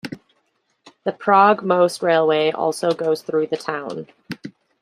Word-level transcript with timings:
The 1.03 1.11
Prague- 1.11 1.61
Most 1.63 2.01
railway 2.01 2.49
also 2.49 2.89
goes 2.89 3.21
through 3.21 3.45
the 3.45 3.55
town. 3.55 4.07